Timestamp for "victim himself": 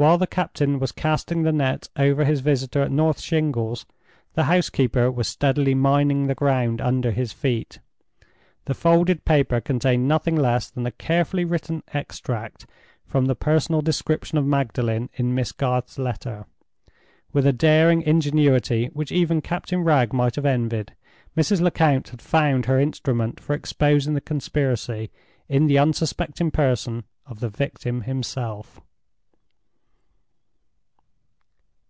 27.48-28.80